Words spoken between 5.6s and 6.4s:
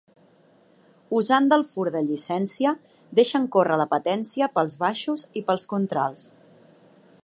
contralts.